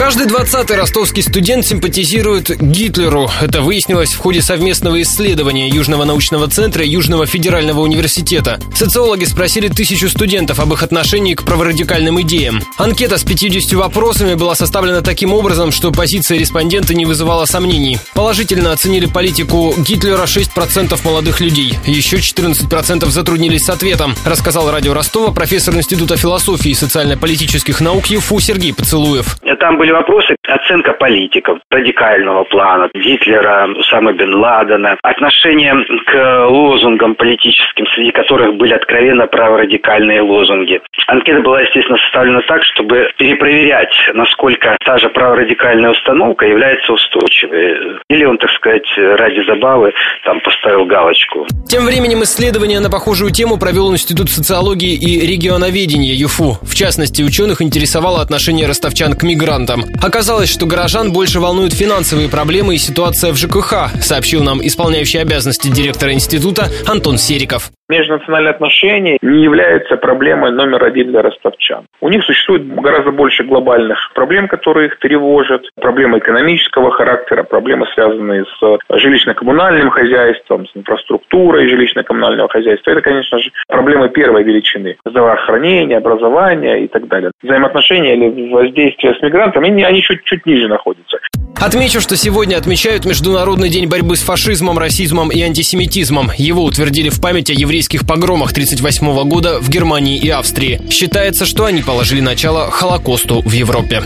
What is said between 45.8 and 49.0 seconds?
установка является устойчивой. Или он, так сказать,